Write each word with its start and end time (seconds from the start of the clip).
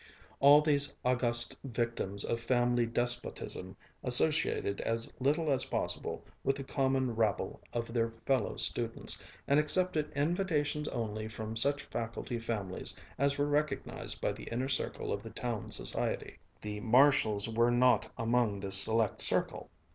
All 0.39 0.61
these 0.63 0.91
august 1.05 1.55
victims 1.63 2.23
of 2.25 2.39
family 2.39 2.87
despotism 2.87 3.77
associated 4.03 4.81
as 4.81 5.13
little 5.19 5.51
as 5.51 5.65
possible 5.65 6.25
with 6.43 6.55
the 6.55 6.63
common 6.63 7.15
rabble 7.15 7.61
of 7.71 7.93
their 7.93 8.11
fellow 8.25 8.57
students, 8.57 9.21
and 9.47 9.59
accepted 9.59 10.11
invitations 10.13 10.87
only 10.87 11.27
from 11.27 11.55
such 11.55 11.83
faculty 11.83 12.39
families 12.39 12.97
as 13.19 13.37
were 13.37 13.45
recognized 13.45 14.19
by 14.21 14.31
the 14.31 14.45
inner 14.45 14.69
circle 14.69 15.13
of 15.13 15.21
the 15.21 15.29
town 15.29 15.69
society. 15.69 16.39
The 16.63 16.79
Marshalls 16.79 17.47
were 17.47 17.69
not 17.69 18.11
among 18.17 18.59
this 18.59 18.77
select 18.79 19.21
circle. 19.21 19.69